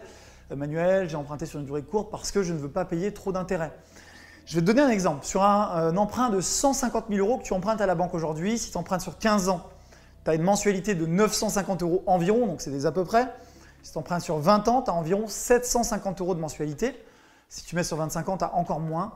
Manuel, 0.55 1.09
j'ai 1.09 1.17
emprunté 1.17 1.45
sur 1.45 1.59
une 1.59 1.67
durée 1.67 1.83
courte 1.83 2.13
parce 2.13 2.31
que 2.31 2.45
je 2.45 2.53
ne 2.53 2.59
veux 2.59 2.71
pas 2.71 2.85
payer 2.85 3.13
trop 3.13 3.33
d'intérêts. 3.33 3.73
Je 4.47 4.55
vais 4.55 4.61
te 4.61 4.67
donner 4.67 4.83
un 4.83 4.91
exemple. 4.91 5.27
Sur 5.27 5.43
un, 5.43 5.71
un 5.73 5.97
emprunt 5.97 6.31
de 6.31 6.41
150 6.41 7.07
000 7.11 7.19
euros 7.19 7.39
que 7.39 7.45
tu 7.45 7.53
empruntes 7.53 7.81
à 7.81 7.87
la 7.87 7.97
banque 7.97 8.15
aujourd'hui, 8.15 8.59
si 8.59 8.71
tu 8.71 8.79
empruntes 8.79 9.01
sur 9.01 9.19
15 9.19 9.49
ans, 9.49 9.69
tu 10.25 10.31
as 10.31 10.35
une 10.35 10.43
mensualité 10.43 10.95
de 10.95 11.05
950 11.05 11.83
euros 11.83 12.05
environ, 12.07 12.47
donc 12.47 12.61
c'est 12.61 12.71
des 12.71 12.87
à 12.87 12.93
peu 12.93 13.05
près. 13.05 13.27
Si 13.83 13.93
tu 13.93 13.99
empruntes 13.99 14.23
sur 14.23 14.39
20 14.39 14.69
ans, 14.69 14.83
tu 14.83 14.91
as 14.91 14.95
environ 14.95 15.27
750 15.27 16.21
euros 16.21 16.35
de 16.35 16.41
mensualité. 16.41 16.95
Si 17.49 17.65
tu 17.65 17.77
mets 17.77 17.85
sur 17.85 17.97
25 17.97 18.29
ans, 18.29 18.37
tu 18.39 18.45
as 18.45 18.55
encore 18.55 18.81
moins. 18.81 19.15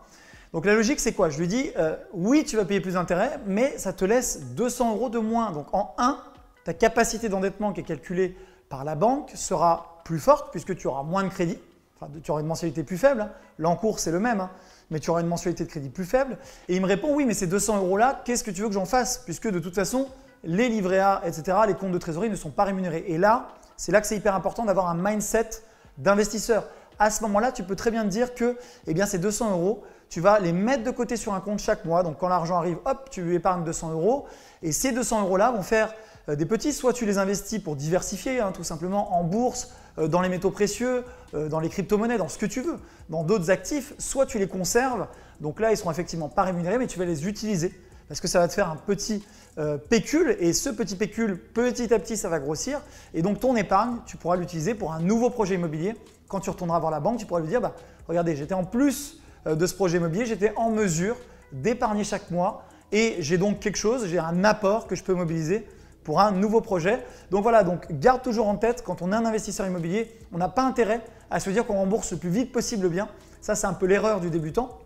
Donc 0.53 0.67
la 0.67 0.75
logique, 0.75 1.01
c'est 1.01 1.13
quoi? 1.13 1.29
Je 1.29 1.39
lui 1.39 1.49
dis, 1.49 1.71
euh, 1.77 1.97
oui, 2.13 2.45
tu 2.45 2.57
vas 2.57 2.65
payer 2.65 2.81
plus 2.81 2.95
d'intérêts, 2.95 3.39
mais 3.47 3.77
ça 3.79 3.93
te 3.93 4.05
laisse 4.05 4.41
200 4.55 4.95
euros 4.95 5.09
de 5.09 5.19
moins. 5.19 5.53
Donc 5.53 5.67
en 5.73 5.95
1, 5.99 6.19
ta 6.65 6.75
capacité 6.75 7.29
d'endettement 7.29 7.73
qui 7.73 7.81
est 7.81 7.85
calculée 7.85 8.37
par 8.69 8.85
la 8.85 8.95
banque 8.95 9.31
sera 9.35 10.01
plus 10.05 10.19
forte 10.19 10.51
puisque 10.51 10.77
tu 10.77 10.87
auras 10.89 11.03
moins 11.03 11.23
de 11.23 11.29
crédit. 11.29 11.59
Enfin, 11.99 12.11
tu 12.23 12.31
auras 12.31 12.41
une 12.41 12.47
mensualité 12.47 12.83
plus 12.83 12.99
faible. 12.99 13.23
hein. 13.23 13.31
L'encours, 13.59 14.01
c'est 14.01 14.11
le 14.11 14.21
même, 14.21 14.41
hein, 14.41 14.51
mais 14.91 15.01
tu 15.01 15.11
auras 15.11 15.23
une 15.23 15.29
mensualité 15.29 15.65
de 15.65 15.71
crédit 15.71 15.89
plus 15.89 16.05
faible. 16.05 16.37
Et 16.69 16.77
il 16.77 16.83
me 16.83 16.87
répond, 16.87 17.15
oui, 17.15 17.25
mais 17.25 17.33
ces 17.35 17.47
200 17.47 17.79
euros-là, 17.79 18.21
qu'est-ce 18.25 18.45
que 18.45 18.51
tu 18.51 18.61
veux 18.63 18.69
que 18.69 18.75
j'en 18.75 18.85
fasse? 18.85 19.19
Puisque 19.25 19.49
de 19.49 19.59
toute 19.59 19.75
façon, 19.75 20.09
les 20.45 20.69
livrets 20.69 20.99
A, 20.99 21.23
etc., 21.25 21.57
les 21.67 21.75
comptes 21.75 21.93
de 21.93 21.99
trésorerie 21.99 22.29
ne 22.29 22.37
sont 22.37 22.51
pas 22.51 22.65
rémunérés. 22.65 23.05
Et 23.09 23.17
là, 23.17 23.49
c'est 23.77 23.93
là 23.93 24.01
que 24.01 24.07
c'est 24.07 24.17
hyper 24.17 24.35
important 24.35 24.65
d'avoir 24.65 24.89
un 24.89 24.95
mindset 24.95 25.51
d'investisseur. 25.99 26.69
À 26.99 27.11
ce 27.11 27.23
moment-là, 27.23 27.53
tu 27.53 27.63
peux 27.63 27.77
très 27.77 27.91
bien 27.91 28.05
te 28.05 28.09
dire 28.09 28.35
que 28.35 28.57
eh 28.87 28.95
bien, 28.95 29.07
ces 29.07 29.19
200 29.19 29.51
euros, 29.53 29.83
tu 30.09 30.21
vas 30.21 30.39
les 30.39 30.53
mettre 30.53 30.85
de 30.85 30.91
côté 30.91 31.17
sur 31.17 31.35
un 31.35 31.41
compte 31.41 31.59
chaque 31.59 31.85
mois. 31.85 32.03
Donc 32.03 32.19
quand 32.19 32.29
l'argent 32.29 32.57
arrive, 32.57 32.79
hop, 32.85 33.09
tu 33.11 33.35
épargnes 33.35 33.65
200 33.65 33.93
euros. 33.93 34.27
Et 34.63 34.73
ces 34.73 34.93
200 34.93 35.23
euros-là 35.23 35.51
vont 35.51 35.63
faire 35.63 35.95
euh, 36.29 36.37
des 36.37 36.47
petits. 36.47 36.73
Soit 36.73 36.93
tu 36.93 37.05
les 37.07 37.19
investis 37.19 37.59
pour 37.59 37.77
diversifier, 37.77 38.41
hein, 38.41 38.53
tout 38.53 38.65
simplement 38.65 39.19
en 39.19 39.25
bourse, 39.25 39.73
euh, 39.99 40.09
dans 40.09 40.21
les 40.23 40.29
métaux 40.29 40.51
précieux, 40.51 41.05
euh, 41.35 41.49
dans 41.49 41.61
les 41.61 41.69
crypto-monnaies, 41.69 42.19
dans 42.19 42.29
ce 42.29 42.39
que 42.39 42.47
tu 42.47 42.63
veux, 42.63 42.79
dans 43.11 43.25
d'autres 43.25 43.51
actifs. 43.51 43.93
Soit 43.99 44.27
tu 44.27 44.39
les 44.39 44.49
conserves. 44.49 45.07
Donc 45.41 45.61
là, 45.61 45.71
ils 45.71 45.77
sont 45.77 45.91
effectivement 45.91 46.29
pas 46.29 46.43
rémunérés, 46.43 46.79
mais 46.79 46.87
tu 46.87 46.99
vas 46.99 47.05
les 47.05 47.27
utiliser 47.27 47.79
parce 48.09 48.21
que 48.21 48.29
ça 48.29 48.39
va 48.39 48.49
te 48.49 48.53
faire 48.53 48.71
un 48.71 48.77
petit 48.77 49.25
euh, 49.59 49.79
pécule 49.79 50.37
et 50.39 50.53
ce 50.53 50.69
petit 50.69 50.97
pécule, 50.97 51.39
petit 51.39 51.93
à 51.93 51.99
petit, 51.99 52.17
ça 52.17 52.29
va 52.29 52.39
grossir. 52.39 52.81
Et 53.15 53.23
donc 53.23 53.41
ton 53.41 53.57
épargne, 53.57 53.97
tu 54.07 54.17
pourras 54.17 54.37
l'utiliser 54.37 54.75
pour 54.75 54.93
un 54.93 55.01
nouveau 55.01 55.31
projet 55.31 55.55
immobilier. 55.55 55.95
Quand 56.29 56.41
tu 56.41 56.51
retourneras 56.51 56.79
voir 56.79 56.91
la 56.91 57.01
banque, 57.01 57.19
tu 57.19 57.27
pourras 57.27 57.41
lui 57.41 57.49
dire, 57.49 57.61
bah, 57.61 57.75
regardez, 58.09 58.37
j'étais 58.37 58.55
en 58.55 58.65
plus 58.65 59.21
euh, 59.47 59.55
de 59.55 59.67
ce 59.67 59.75
projet 59.75 59.99
immobilier, 59.99 60.27
j'étais 60.27 60.53
en 60.57 60.71
mesure 60.71 61.17
d'épargner 61.53 62.05
chaque 62.05 62.31
mois 62.31 62.65
et 62.93 63.17
j'ai 63.21 63.39
donc 63.39 63.61
quelque 63.61 63.79
chose, 63.79 64.07
j'ai 64.07 64.19
un 64.19 64.45
apport 64.45 64.87
que 64.87 64.95
je 64.95 65.03
peux 65.03 65.15
mobiliser 65.15 65.67
pour 66.05 66.21
un 66.21 66.31
nouveau 66.31 66.61
projet. 66.61 67.05
Donc 67.31 67.43
voilà, 67.43 67.65
donc 67.65 67.91
garde 67.91 68.23
toujours 68.23 68.47
en 68.47 68.57
tête, 68.57 68.83
quand 68.85 69.03
on 69.03 69.13
est 69.13 69.17
un 69.17 69.25
investisseur 69.25 69.67
immobilier, 69.67 70.17
on 70.33 70.39
n'a 70.39 70.49
pas 70.49 70.63
intérêt 70.63 71.01
à 71.31 71.41
se 71.41 71.51
dire 71.51 71.67
qu'on 71.67 71.75
rembourse 71.75 72.13
le 72.13 72.19
plus 72.19 72.31
vite 72.31 72.53
possible 72.53 72.85
le 72.85 72.91
bien. 72.91 73.09
Ça, 73.41 73.55
c'est 73.55 73.67
un 73.67 73.73
peu 73.73 73.87
l'erreur 73.87 74.21
du 74.21 74.31
débutant. 74.31 74.79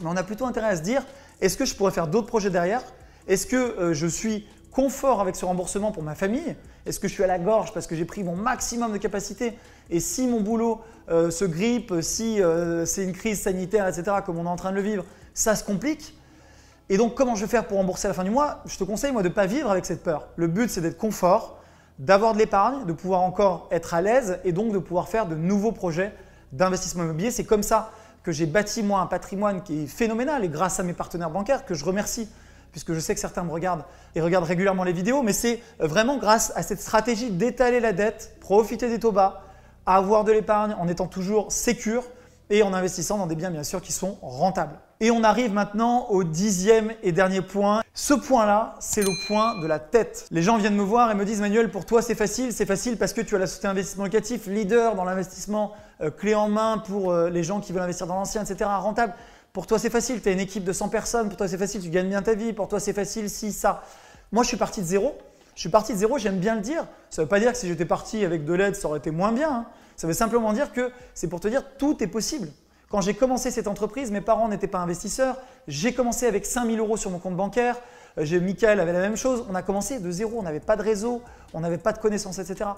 Mais 0.00 0.08
on 0.08 0.16
a 0.16 0.22
plutôt 0.22 0.46
intérêt 0.46 0.68
à 0.68 0.76
se 0.76 0.82
dire, 0.82 1.04
est-ce 1.40 1.56
que 1.56 1.64
je 1.64 1.74
pourrais 1.74 1.92
faire 1.92 2.06
d'autres 2.06 2.26
projets 2.26 2.50
derrière? 2.50 2.82
Est-ce 3.28 3.46
que 3.46 3.56
euh, 3.56 3.94
je 3.94 4.06
suis 4.06 4.46
confort 4.70 5.20
avec 5.20 5.36
ce 5.36 5.44
remboursement 5.44 5.92
pour 5.92 6.02
ma 6.02 6.14
famille? 6.14 6.56
Est-ce 6.86 7.00
que 7.00 7.08
je 7.08 7.12
suis 7.12 7.24
à 7.24 7.26
la 7.26 7.38
gorge 7.38 7.72
parce 7.72 7.86
que 7.86 7.94
j'ai 7.94 8.04
pris 8.04 8.24
mon 8.24 8.36
maximum 8.36 8.92
de 8.92 8.98
capacité? 8.98 9.56
Et 9.90 10.00
si 10.00 10.26
mon 10.26 10.40
boulot 10.40 10.80
euh, 11.10 11.30
se 11.30 11.44
grippe, 11.44 11.94
si 12.00 12.42
euh, 12.42 12.84
c'est 12.86 13.04
une 13.04 13.12
crise 13.12 13.40
sanitaire, 13.40 13.86
etc., 13.86 14.18
comme 14.24 14.38
on 14.38 14.44
est 14.44 14.48
en 14.48 14.56
train 14.56 14.70
de 14.70 14.76
le 14.76 14.82
vivre, 14.82 15.04
ça 15.34 15.54
se 15.56 15.64
complique? 15.64 16.16
Et 16.88 16.96
donc, 16.96 17.14
comment 17.14 17.36
je 17.36 17.42
vais 17.42 17.50
faire 17.50 17.66
pour 17.66 17.78
rembourser 17.78 18.06
à 18.06 18.10
la 18.10 18.14
fin 18.14 18.24
du 18.24 18.30
mois? 18.30 18.62
Je 18.66 18.76
te 18.76 18.84
conseille, 18.84 19.12
moi, 19.12 19.22
de 19.22 19.28
ne 19.28 19.32
pas 19.32 19.46
vivre 19.46 19.70
avec 19.70 19.86
cette 19.86 20.02
peur. 20.02 20.28
Le 20.36 20.48
but, 20.48 20.70
c'est 20.70 20.80
d'être 20.80 20.98
confort, 20.98 21.58
d'avoir 22.00 22.32
de 22.32 22.38
l'épargne, 22.38 22.84
de 22.84 22.92
pouvoir 22.92 23.20
encore 23.20 23.68
être 23.70 23.94
à 23.94 24.02
l'aise 24.02 24.40
et 24.44 24.52
donc 24.52 24.72
de 24.72 24.78
pouvoir 24.78 25.08
faire 25.08 25.26
de 25.26 25.36
nouveaux 25.36 25.72
projets 25.72 26.12
d'investissement 26.52 27.04
immobilier. 27.04 27.30
C'est 27.30 27.44
comme 27.44 27.62
ça 27.62 27.92
que 28.22 28.32
j'ai 28.32 28.46
bâti, 28.46 28.82
moi, 28.82 29.00
un 29.00 29.06
patrimoine 29.06 29.62
qui 29.62 29.84
est 29.84 29.86
phénoménal 29.86 30.44
et 30.44 30.48
grâce 30.48 30.80
à 30.80 30.82
mes 30.82 30.92
partenaires 30.92 31.30
bancaires 31.30 31.64
que 31.64 31.74
je 31.74 31.84
remercie 31.84 32.28
puisque 32.72 32.92
je 32.92 33.00
sais 33.00 33.14
que 33.14 33.20
certains 33.20 33.42
me 33.42 33.50
regardent 33.50 33.84
et 34.14 34.20
regardent 34.20 34.44
régulièrement 34.44 34.84
les 34.84 34.92
vidéos, 34.92 35.22
mais 35.22 35.32
c'est 35.32 35.60
vraiment 35.78 36.18
grâce 36.18 36.52
à 36.56 36.62
cette 36.62 36.80
stratégie 36.80 37.30
d'étaler 37.30 37.80
la 37.80 37.92
dette, 37.92 38.36
profiter 38.40 38.88
des 38.88 38.98
taux 38.98 39.12
bas, 39.12 39.42
avoir 39.86 40.24
de 40.24 40.32
l'épargne 40.32 40.74
en 40.78 40.88
étant 40.88 41.06
toujours 41.06 41.50
sécure 41.50 42.04
et 42.48 42.62
en 42.62 42.72
investissant 42.74 43.18
dans 43.18 43.26
des 43.26 43.36
biens 43.36 43.50
bien 43.50 43.62
sûr 43.62 43.80
qui 43.80 43.92
sont 43.92 44.18
rentables. 44.22 44.78
Et 45.02 45.10
on 45.10 45.24
arrive 45.24 45.52
maintenant 45.52 46.08
au 46.10 46.24
dixième 46.24 46.92
et 47.02 47.12
dernier 47.12 47.40
point. 47.40 47.82
Ce 47.94 48.12
point-là, 48.12 48.74
c'est 48.80 49.02
le 49.02 49.26
point 49.28 49.58
de 49.60 49.66
la 49.66 49.78
tête. 49.78 50.26
Les 50.30 50.42
gens 50.42 50.58
viennent 50.58 50.76
me 50.76 50.82
voir 50.82 51.10
et 51.10 51.14
me 51.14 51.24
disent 51.24 51.40
Manuel, 51.40 51.70
pour 51.70 51.86
toi 51.86 52.02
c'est 52.02 52.14
facile, 52.14 52.52
c'est 52.52 52.66
facile 52.66 52.98
parce 52.98 53.12
que 53.12 53.20
tu 53.20 53.34
as 53.34 53.38
la 53.38 53.46
société 53.46 53.68
investissement 53.68 54.04
locatif, 54.04 54.46
leader 54.46 54.96
dans 54.96 55.04
l'investissement 55.04 55.72
euh, 56.02 56.10
clé 56.10 56.34
en 56.34 56.48
main 56.48 56.78
pour 56.78 57.12
euh, 57.12 57.30
les 57.30 57.42
gens 57.42 57.60
qui 57.60 57.72
veulent 57.72 57.82
investir 57.82 58.06
dans 58.06 58.14
l'ancien, 58.14 58.42
etc., 58.44 58.70
rentable. 58.78 59.14
Pour 59.52 59.66
toi 59.66 59.78
c'est 59.78 59.90
facile, 59.90 60.22
tu 60.22 60.28
as 60.28 60.32
une 60.32 60.40
équipe 60.40 60.64
de 60.64 60.72
100 60.72 60.88
personnes, 60.88 61.28
pour 61.28 61.36
toi 61.36 61.48
c'est 61.48 61.58
facile, 61.58 61.82
tu 61.82 61.90
gagnes 61.90 62.08
bien 62.08 62.22
ta 62.22 62.34
vie, 62.34 62.52
pour 62.52 62.68
toi 62.68 62.80
c'est 62.80 62.92
facile, 62.92 63.28
si, 63.28 63.52
ça. 63.52 63.82
Moi 64.32 64.42
je 64.44 64.48
suis 64.48 64.56
parti 64.56 64.80
de 64.80 64.86
zéro. 64.86 65.16
Je 65.54 65.60
suis 65.60 65.68
parti 65.68 65.92
de 65.92 65.98
zéro, 65.98 66.16
j'aime 66.16 66.38
bien 66.38 66.54
le 66.54 66.60
dire. 66.60 66.86
Ça 67.10 67.20
ne 67.20 67.26
veut 67.26 67.28
pas 67.28 67.40
dire 67.40 67.52
que 67.52 67.58
si 67.58 67.68
j'étais 67.68 67.84
parti 67.84 68.24
avec 68.24 68.44
de 68.44 68.54
l'aide, 68.54 68.76
ça 68.76 68.88
aurait 68.88 68.98
été 68.98 69.10
moins 69.10 69.32
bien. 69.32 69.50
hein. 69.50 69.66
Ça 69.96 70.06
veut 70.06 70.14
simplement 70.14 70.52
dire 70.54 70.72
que 70.72 70.90
c'est 71.12 71.28
pour 71.28 71.40
te 71.40 71.48
dire 71.48 71.62
tout 71.76 72.02
est 72.02 72.06
possible. 72.06 72.48
Quand 72.88 73.02
j'ai 73.02 73.14
commencé 73.14 73.50
cette 73.50 73.68
entreprise, 73.68 74.10
mes 74.10 74.22
parents 74.22 74.48
n'étaient 74.48 74.66
pas 74.66 74.78
investisseurs. 74.78 75.36
J'ai 75.68 75.92
commencé 75.92 76.26
avec 76.26 76.46
5000 76.46 76.78
euros 76.80 76.96
sur 76.96 77.10
mon 77.10 77.18
compte 77.18 77.36
bancaire. 77.36 77.76
Euh, 78.18 78.40
Michael 78.40 78.80
avait 78.80 78.92
la 78.92 79.00
même 79.00 79.16
chose. 79.16 79.44
On 79.50 79.54
a 79.54 79.62
commencé 79.62 79.98
de 79.98 80.10
zéro. 80.10 80.38
On 80.38 80.42
n'avait 80.42 80.60
pas 80.60 80.76
de 80.76 80.82
réseau, 80.82 81.22
on 81.54 81.60
n'avait 81.60 81.78
pas 81.78 81.92
de 81.92 81.98
connaissances, 81.98 82.38
etc. 82.38 82.70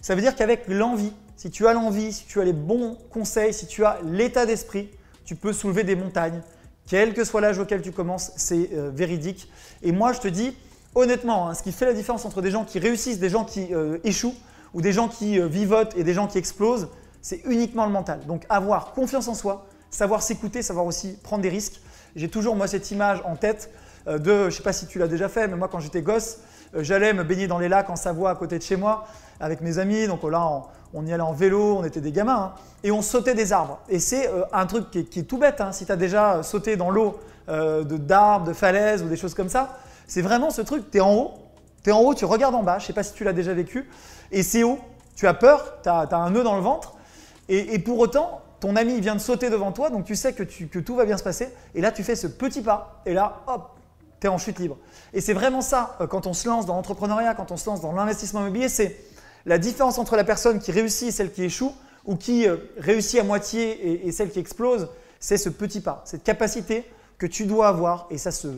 Ça 0.00 0.14
veut 0.14 0.20
dire 0.20 0.34
qu'avec 0.34 0.68
l'envie, 0.68 1.12
si 1.36 1.50
tu 1.50 1.66
as 1.66 1.72
l'envie, 1.72 2.12
si 2.12 2.26
tu 2.26 2.40
as 2.40 2.44
les 2.44 2.52
bons 2.52 2.96
conseils, 3.10 3.52
si 3.52 3.66
tu 3.66 3.84
as 3.84 3.98
l'état 4.04 4.46
d'esprit, 4.46 4.90
tu 5.24 5.36
peux 5.36 5.52
soulever 5.52 5.84
des 5.84 5.96
montagnes. 5.96 6.42
Quel 6.86 7.14
que 7.14 7.24
soit 7.24 7.40
l'âge 7.40 7.58
auquel 7.58 7.82
tu 7.82 7.92
commences, 7.92 8.32
c'est 8.36 8.70
euh, 8.72 8.90
véridique. 8.92 9.50
Et 9.82 9.92
moi, 9.92 10.12
je 10.12 10.20
te 10.20 10.28
dis, 10.28 10.56
honnêtement, 10.94 11.48
hein, 11.48 11.54
ce 11.54 11.62
qui 11.62 11.70
fait 11.70 11.86
la 11.86 11.92
différence 11.92 12.24
entre 12.24 12.42
des 12.42 12.50
gens 12.50 12.64
qui 12.64 12.78
réussissent, 12.78 13.20
des 13.20 13.28
gens 13.28 13.44
qui 13.44 13.72
euh, 13.72 13.98
échouent, 14.02 14.34
ou 14.74 14.80
des 14.80 14.92
gens 14.92 15.08
qui 15.08 15.38
euh, 15.38 15.46
vivotent 15.46 15.96
et 15.96 16.04
des 16.04 16.14
gens 16.14 16.26
qui 16.26 16.38
explosent, 16.38 16.88
c'est 17.22 17.42
uniquement 17.44 17.86
le 17.86 17.92
mental. 17.92 18.20
Donc 18.26 18.44
avoir 18.48 18.92
confiance 18.92 19.28
en 19.28 19.34
soi, 19.34 19.66
savoir 19.90 20.22
s'écouter, 20.22 20.62
savoir 20.62 20.86
aussi 20.86 21.16
prendre 21.22 21.42
des 21.42 21.48
risques. 21.48 21.80
J'ai 22.16 22.28
toujours 22.28 22.56
moi 22.56 22.66
cette 22.66 22.90
image 22.90 23.22
en 23.24 23.36
tête 23.36 23.70
euh, 24.08 24.18
de, 24.18 24.42
je 24.42 24.44
ne 24.46 24.50
sais 24.50 24.62
pas 24.62 24.72
si 24.72 24.86
tu 24.86 24.98
l'as 24.98 25.08
déjà 25.08 25.28
fait, 25.28 25.48
mais 25.48 25.56
moi 25.56 25.68
quand 25.68 25.80
j'étais 25.80 26.02
gosse, 26.02 26.38
euh, 26.74 26.82
j'allais 26.82 27.12
me 27.12 27.24
baigner 27.24 27.46
dans 27.46 27.58
les 27.58 27.68
lacs 27.68 27.90
en 27.90 27.96
Savoie 27.96 28.30
à 28.30 28.34
côté 28.34 28.58
de 28.58 28.62
chez 28.62 28.76
moi 28.76 29.06
avec 29.40 29.60
mes 29.60 29.78
amis. 29.78 30.06
Donc 30.06 30.22
là, 30.24 30.62
on, 30.94 31.06
y 31.06 31.12
allait 31.12 31.22
en 31.22 31.32
vélo, 31.32 31.76
on 31.78 31.84
était 31.84 32.00
des 32.00 32.12
gamins, 32.12 32.52
hein, 32.54 32.60
et 32.82 32.90
on 32.90 33.02
sautait 33.02 33.34
des 33.34 33.52
arbres. 33.52 33.80
Et 33.88 33.98
c'est 33.98 34.28
euh, 34.28 34.44
un 34.52 34.66
truc 34.66 34.90
qui 34.90 34.98
est, 34.98 35.22
tout 35.22 35.38
bête, 35.38 35.60
hein. 35.60 35.72
si 35.72 35.86
tu 35.86 35.92
as 35.92 35.96
déjà 35.96 36.42
sauté 36.42 36.76
dans 36.76 36.90
l'eau 36.90 37.18
d'arbres, 37.48 38.46
de 38.46 38.52
falaises 38.52 39.02
ou 39.02 39.08
des 39.08 39.16
choses 39.16 39.34
comme 39.34 39.48
ça, 39.48 39.76
c'est 40.06 40.22
vraiment 40.22 40.50
ce 40.50 40.62
truc, 40.62 40.88
tu 40.90 40.98
es 40.98 41.00
en 41.00 41.12
haut, 41.12 41.32
tu 41.82 41.90
es 41.90 41.92
en 41.92 42.00
haut, 42.00 42.14
tu 42.14 42.24
regardes 42.24 42.54
en 42.54 42.62
bas, 42.62 42.78
je 42.78 42.84
ne 42.84 42.86
sais 42.88 42.92
pas 42.92 43.02
si 43.02 43.12
tu 43.12 43.24
l'as 43.24 43.32
déjà 43.32 43.54
vécu, 43.54 43.88
et 44.30 44.44
c'est 44.44 44.62
haut, 44.62 44.78
tu 45.16 45.26
as 45.26 45.34
peur, 45.34 45.80
tu 45.82 45.88
as, 45.88 46.08
un 46.12 46.30
nœud 46.30 46.42
dans 46.42 46.56
le 46.56 46.62
ventre, 46.62 46.94
et, 47.50 47.78
pour 47.80 47.98
autant, 47.98 48.42
ton 48.60 48.76
ami 48.76 49.00
vient 49.00 49.16
de 49.16 49.20
sauter 49.20 49.50
devant 49.50 49.72
toi, 49.72 49.90
donc 49.90 50.04
tu 50.04 50.14
sais 50.14 50.32
que, 50.32 50.44
tout 50.78 50.94
va 50.94 51.04
bien 51.04 51.18
se 51.18 51.24
passer, 51.24 51.48
et 51.74 51.80
là 51.80 51.90
tu 51.90 52.04
fais 52.04 52.14
ce 52.14 52.28
petit 52.28 52.62
pas, 52.62 53.02
et 53.06 53.12
là, 53.12 53.42
hop, 53.48 53.70
tu 54.20 54.26
es 54.26 54.30
en 54.30 54.38
chute 54.38 54.58
libre. 54.58 54.78
Et 55.12 55.20
c'est 55.20 55.32
vraiment 55.32 55.60
ça, 55.60 55.96
euh, 56.00 56.06
quand 56.06 56.26
on 56.26 56.32
se 56.32 56.48
lance 56.48 56.66
dans 56.66 56.76
l'entrepreneuriat, 56.76 57.34
quand 57.34 57.50
on 57.50 57.56
se 57.56 57.68
lance 57.68 57.80
dans 57.80 57.92
l'investissement 57.92 58.40
immobilier, 58.40 58.68
c'est 58.68 58.96
la 59.46 59.58
différence 59.58 59.98
entre 59.98 60.14
la 60.14 60.24
personne 60.24 60.60
qui 60.60 60.70
réussit 60.70 61.08
et 61.08 61.10
celle 61.10 61.32
qui 61.32 61.42
échoue, 61.42 61.74
ou 62.04 62.16
qui 62.16 62.46
euh, 62.46 62.56
réussit 62.78 63.18
à 63.18 63.24
moitié 63.24 64.06
et, 64.06 64.12
celle 64.12 64.30
qui 64.30 64.38
explose, 64.38 64.88
c'est 65.18 65.36
ce 65.36 65.48
petit 65.48 65.80
pas, 65.80 66.02
cette 66.04 66.22
capacité 66.22 66.84
que 67.18 67.26
tu 67.26 67.46
dois 67.46 67.68
avoir, 67.68 68.06
et 68.10 68.18
ça, 68.18 68.30
ce 68.30 68.48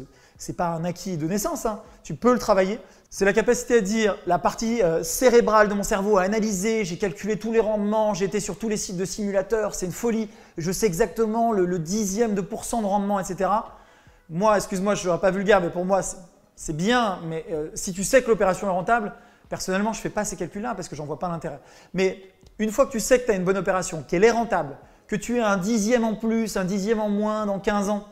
n'est 0.48 0.54
pas 0.54 0.68
un 0.68 0.84
acquis 0.84 1.16
de 1.16 1.26
naissance, 1.26 1.66
hein. 1.66 1.80
tu 2.02 2.14
peux 2.14 2.32
le 2.32 2.38
travailler, 2.38 2.78
c'est 3.10 3.24
la 3.24 3.34
capacité 3.34 3.76
à 3.76 3.80
dire 3.82 4.16
la 4.26 4.38
partie 4.38 4.82
euh, 4.82 5.02
cérébrale 5.02 5.68
de 5.68 5.74
mon 5.74 5.82
cerveau 5.82 6.16
à 6.16 6.22
analyser, 6.22 6.84
j'ai 6.84 6.96
calculé 6.96 7.38
tous 7.38 7.52
les 7.52 7.60
rendements, 7.60 8.14
j'ai 8.14 8.24
été 8.24 8.40
sur 8.40 8.58
tous 8.58 8.68
les 8.68 8.78
sites 8.78 8.96
de 8.96 9.04
simulateurs, 9.04 9.74
c'est 9.74 9.86
une 9.86 9.92
folie, 9.92 10.30
je 10.56 10.72
sais 10.72 10.86
exactement 10.86 11.52
le, 11.52 11.78
dixième 11.78 12.34
de 12.34 12.40
pourcent 12.40 12.80
de 12.80 12.86
rendement, 12.86 13.20
etc. 13.20 13.50
Moi, 14.30 14.56
excuse-moi, 14.56 14.94
je 14.94 15.00
ne 15.00 15.04
serai 15.08 15.20
pas 15.20 15.30
vulgaire, 15.30 15.60
mais 15.60 15.68
pour 15.68 15.84
moi, 15.84 16.00
c'est 16.56 16.76
bien, 16.76 17.20
mais 17.26 17.44
euh, 17.50 17.68
si 17.74 17.92
tu 17.92 18.02
sais 18.02 18.22
que 18.22 18.28
l'opération 18.28 18.66
est 18.66 18.70
rentable, 18.70 19.12
personnellement, 19.50 19.92
je 19.92 19.98
ne 19.98 20.02
fais 20.02 20.10
pas 20.10 20.24
ces 20.24 20.36
calculs-là 20.36 20.74
parce 20.74 20.88
que 20.88 20.96
j'en 20.96 21.04
vois 21.04 21.18
pas 21.18 21.28
l'intérêt. 21.28 21.60
Mais 21.92 22.22
une 22.58 22.70
fois 22.70 22.86
que 22.86 22.92
tu 22.92 23.00
sais 23.00 23.20
que 23.20 23.26
tu 23.26 23.32
as 23.32 23.34
une 23.34 23.44
bonne 23.44 23.58
opération, 23.58 24.02
qu'elle 24.08 24.24
est 24.24 24.30
rentable, 24.30 24.78
que 25.06 25.16
tu 25.16 25.40
as 25.40 25.48
un 25.48 25.58
dixième 25.58 26.04
en 26.04 26.14
plus, 26.14 26.56
un 26.56 26.64
dixième 26.64 26.98
en 26.98 27.10
moins 27.10 27.44
dans 27.44 27.58
15 27.58 27.90
ans, 27.90 28.08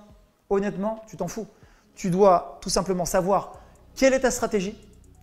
honnêtement, 0.50 1.02
tu 1.08 1.16
t'en 1.16 1.28
fous. 1.28 1.46
Tu 1.94 2.10
dois 2.10 2.58
tout 2.62 2.70
simplement 2.70 3.04
savoir 3.04 3.60
quelle 3.94 4.14
est 4.14 4.20
ta 4.20 4.30
stratégie, 4.30 4.76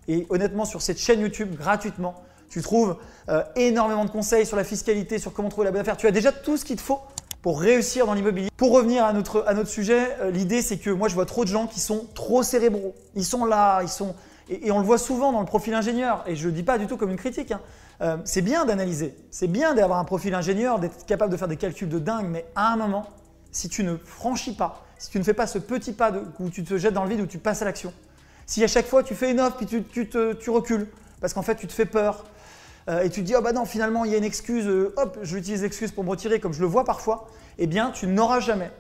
et 0.08 0.26
honnêtement, 0.30 0.66
sur 0.66 0.82
cette 0.82 1.00
chaîne 1.00 1.20
YouTube, 1.20 1.56
gratuitement, 1.56 2.16
tu 2.50 2.62
trouves 2.62 2.98
euh, 3.30 3.44
énormément 3.56 4.06
de 4.06 4.10
conseils 4.10 4.46
sur 4.46 4.56
la 4.56 4.64
fiscalité, 4.64 5.20
sur 5.20 5.34
comment 5.34 5.50
trouver 5.50 5.66
la 5.66 5.72
bonne 5.72 5.82
affaire. 5.82 5.98
Tu 5.98 6.08
as 6.08 6.12
déjà 6.12 6.32
tout 6.32 6.58
ce 6.58 6.64
qu'il 6.64 6.78
te 6.78 6.82
faut 6.82 7.00
pour 7.42 7.60
réussir 7.60 8.06
dans 8.06 8.14
l'immobilier. 8.14 8.50
Pour 8.56 8.72
revenir 8.72 9.04
à 9.04 9.14
notre, 9.14 9.44
à 9.48 9.54
notre 9.54 9.70
sujet, 9.70 10.16
euh, 10.22 10.32
l'idée 10.32 10.62
c'est 10.62 10.78
que 10.78 10.90
moi 10.90 11.08
je 11.08 11.14
vois 11.14 11.26
trop 11.26 11.44
de 11.44 11.50
gens 11.50 11.68
qui 11.68 11.80
sont 11.80 12.08
trop 12.16 12.44
cérébraux. 12.44 12.96
Ils 13.16 13.26
sont 13.26 13.46
là, 13.46 13.82
ils 13.82 13.90
sont... 13.90 14.16
Et, 14.50 14.72
on 14.72 14.80
le 14.80 14.86
voit 14.86 14.98
souvent 14.98 15.34
dans 15.34 15.42
le 15.42 15.46
profil 15.46 15.74
ingénieur. 15.74 16.24
Et 16.26 16.38
je 16.38 16.48
ne 16.48 16.54
dis 16.54 16.64
pas 16.64 16.78
du 16.78 16.88
tout 16.88 16.96
comme 16.96 17.12
une 17.12 17.18
critique. 17.18 17.52
Hein. 17.52 17.62
Euh, 18.02 18.18
c'est 18.24 18.42
bien 18.42 18.64
d'analyser, 18.64 19.16
c'est 19.30 19.48
bien 19.48 19.74
d'avoir 19.74 20.00
un 20.00 20.06
profil 20.06 20.34
ingénieur, 20.36 20.80
d'être 20.80 21.06
capable 21.06 21.32
de 21.32 21.38
faire 21.38 21.48
des 21.48 21.58
calculs 21.58 21.90
de 21.90 22.00
dingue, 22.00 22.28
mais 22.30 22.46
à 22.56 22.72
un 22.72 22.78
moment, 22.78 23.08
si 23.52 23.70
tu 23.70 23.84
ne 23.84 23.98
franchis 23.98 24.54
pas, 24.54 24.87
si 24.98 25.10
tu 25.10 25.20
ne 25.20 25.24
fais 25.24 25.34
pas 25.34 25.48
ce 25.48 25.60
petit 25.60 25.92
pas 25.92 26.12
où 26.40 26.50
tu 26.50 26.64
te 26.64 26.78
jettes 26.78 26.94
dans 26.94 27.04
le 27.04 27.10
vide, 27.10 27.22
où 27.22 27.26
tu 27.26 27.38
passes 27.38 27.62
à 27.62 27.66
l'action, 27.66 27.94
si 28.46 28.64
à 28.64 28.68
chaque 28.68 28.88
fois 28.88 29.04
tu 29.04 29.16
fais 29.16 29.32
une 29.32 29.40
offre 29.40 29.58
puis 29.58 29.66
tu, 29.66 29.84
tu, 30.10 30.50
recules, 30.50 30.88
parce 31.22 31.34
qu'en 31.34 31.42
fait 31.42 31.56
tu 31.56 31.68
te 31.68 31.74
fais 31.74 31.86
peur, 31.86 32.26
euh, 32.90 33.04
et 33.04 33.10
tu 33.10 33.22
te 33.22 33.26
dis, 33.26 33.36
oh 33.36 33.42
bah 33.42 33.52
non, 33.52 33.66
finalement 33.66 34.06
il 34.06 34.12
y 34.12 34.16
a 34.16 34.18
une 34.18 34.24
excuse, 34.24 34.66
euh, 34.68 34.94
hop, 34.98 35.18
je 35.22 35.34
vais 35.34 35.40
utiliser 35.40 35.64
l'excuse 35.64 35.92
pour 35.92 36.04
me 36.04 36.10
retirer, 36.10 36.40
comme 36.40 36.54
je 36.54 36.62
le 36.62 36.68
vois 36.68 36.86
parfois, 36.86 37.28
eh 37.58 37.68
bien 37.68 37.92
tu 37.92 38.08
n'auras 38.08 38.40
jamais 38.40 38.72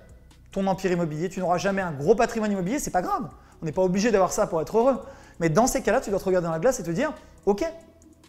ton 0.51 0.65
empire 0.67 0.91
immobilier, 0.91 1.29
tu 1.29 1.39
n'auras 1.39 1.57
jamais 1.57 1.81
un 1.81 1.91
gros 1.91 2.15
patrimoine 2.15 2.51
immobilier, 2.51 2.79
c'est 2.79 2.91
pas 2.91 3.01
grave. 3.01 3.29
On 3.61 3.65
n'est 3.65 3.71
pas 3.71 3.81
obligé 3.81 4.11
d'avoir 4.11 4.31
ça 4.31 4.47
pour 4.47 4.61
être 4.61 4.77
heureux. 4.77 4.97
Mais 5.39 5.49
dans 5.49 5.67
ces 5.67 5.81
cas-là, 5.81 6.01
tu 6.01 6.09
dois 6.09 6.19
te 6.19 6.25
regarder 6.25 6.45
dans 6.45 6.51
la 6.51 6.59
glace 6.59 6.79
et 6.79 6.83
te 6.83 6.91
dire, 6.91 7.13
ok, 7.45 7.63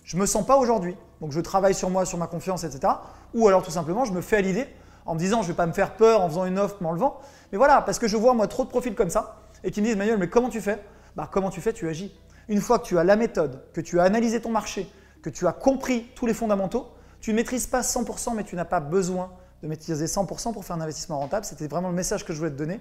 je 0.05 0.17
me 0.17 0.27
sens 0.27 0.45
pas 0.45 0.57
aujourd'hui, 0.57 0.97
donc 1.21 1.33
je 1.33 1.41
travaille 1.41 1.75
sur 1.75 1.91
moi, 1.91 2.05
sur 2.05 2.19
ma 2.19 2.27
confiance, 2.27 2.65
etc. 2.65 2.93
Ou 3.35 3.49
alors 3.49 3.63
tout 3.63 3.71
simplement, 3.71 4.05
je 4.05 4.13
me 4.13 4.21
fais 4.21 4.37
à 4.37 4.41
l'idée 4.41 4.67
en 5.09 5.15
me 5.15 5.19
disant, 5.19 5.43
je 5.43 5.49
vais 5.49 5.55
pas 5.55 5.67
me 5.67 5.73
faire 5.73 5.97
peur 5.97 6.21
en 6.21 6.29
faisant 6.29 6.45
une 6.45 6.59
offre, 6.59 6.77
m'enlevant. 6.83 7.19
Mais 7.51 7.59
voilà, 7.59 7.81
parce 7.81 7.99
que 7.99 8.07
je 8.07 8.17
vois 8.17 8.35
moi 8.35 8.47
trop 8.47 8.65
de 8.65 8.69
profils 8.69 8.95
comme 8.95 9.09
ça 9.11 9.41
et 9.65 9.71
qui 9.71 9.81
me 9.81 9.87
disent, 9.87 9.97
Manuel, 9.97 10.19
mais 10.19 10.29
comment 10.29 10.51
tu 10.51 10.61
fais? 10.61 10.85
Bah, 11.17 11.29
comment 11.33 11.51
tu 11.51 11.61
fais? 11.63 11.73
Tu 11.73 11.89
agis. 11.89 12.15
Une 12.49 12.61
fois 12.61 12.79
que 12.79 12.87
tu 12.87 12.99
as 12.99 13.05
la 13.05 13.17
méthode, 13.17 13.65
que 13.73 13.81
tu 13.81 13.99
as 13.99 14.05
analysé 14.05 14.41
ton 14.41 14.51
marché, 14.51 14.87
que 15.23 15.31
tu 15.31 15.47
as 15.47 15.53
compris 15.53 16.09
tous 16.15 16.27
les 16.27 16.35
fondamentaux, 16.35 16.89
tu 17.21 17.31
ne 17.31 17.37
maîtrises 17.37 17.67
pas 17.67 17.81
100%, 17.81 18.35
mais 18.35 18.45
tu 18.45 18.55
n'as 18.55 18.67
pas 18.67 18.81
besoin 18.81 19.33
de 19.63 19.69
maîtriser 19.69 20.05
100% 20.05 20.53
pour 20.53 20.65
faire 20.65 20.77
un 20.77 20.81
investissement 20.83 21.19
rentable. 21.19 21.47
C'était 21.47 21.67
vraiment 21.67 21.89
le 21.89 21.95
message 21.95 22.25
que 22.25 22.35
je 22.35 22.39
voulais 22.39 22.51
te 22.51 22.57
donner. 22.57 22.81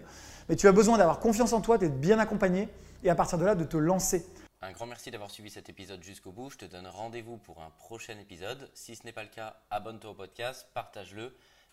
Mais 0.50 0.58
tu 0.58 0.68
as 0.68 0.74
besoin 0.74 0.98
d'avoir 0.98 1.20
confiance 1.20 1.54
en 1.54 1.62
toi, 1.62 1.78
d'être 1.78 2.00
bien 2.00 2.20
accompagné 2.20 2.68
et 3.04 3.10
à 3.10 3.16
partir 3.16 3.38
de 3.38 3.46
là, 3.46 3.56
de 3.56 3.64
te 3.64 3.78
lancer. 3.78 4.26
Un 4.62 4.72
grand 4.72 4.86
merci 4.86 5.12
d'avoir 5.12 5.32
suivi 5.32 5.50
cet 5.50 5.70
épisode 5.70 6.04
jusqu'au 6.04 6.32
bout. 6.32 6.50
Je 6.50 6.58
te 6.58 6.66
donne 6.66 6.88
rendez-vous 6.88 7.38
pour 7.38 7.62
un 7.62 7.70
prochain 7.78 8.18
épisode. 8.20 8.70
Si 8.74 8.96
ce 8.96 9.06
n'est 9.06 9.12
pas 9.14 9.24
le 9.24 9.30
cas, 9.30 9.56
abonne-toi 9.70 10.12
au 10.12 10.14
podcast, 10.14 10.68
partage-le, 10.74 11.34